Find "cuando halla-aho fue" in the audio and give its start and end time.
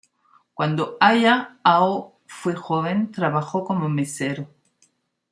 0.55-2.55